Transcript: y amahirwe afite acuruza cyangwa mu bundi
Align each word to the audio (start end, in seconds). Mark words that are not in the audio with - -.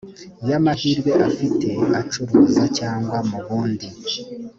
y 0.47 0.51
amahirwe 0.57 1.11
afite 1.27 1.67
acuruza 2.01 2.63
cyangwa 2.77 3.17
mu 3.29 3.39
bundi 3.45 3.87